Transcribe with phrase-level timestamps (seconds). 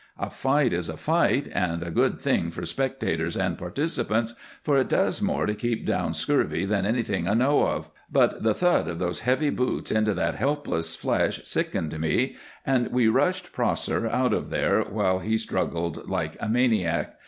[0.17, 4.89] A fight is a fight, and a good thing for spectators and participants, for it
[4.89, 8.97] does more to keep down scurvy than anything I know of, but the thud of
[8.97, 12.35] those heavy boots into that helpless flesh sickened me,
[12.65, 17.15] and we rushed Prosser out of there while he struggled like a maniac.